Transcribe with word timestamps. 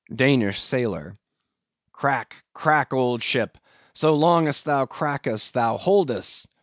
DANISH 0.11 0.59
SAILOR. 0.59 1.13
Crack, 1.91 2.43
crack, 2.55 2.91
old 2.91 3.21
ship! 3.21 3.59
so 3.93 4.15
long 4.15 4.47
as 4.47 4.63
thou 4.63 4.87
crackest, 4.87 5.53
thou 5.53 5.77
holdest! 5.77 6.47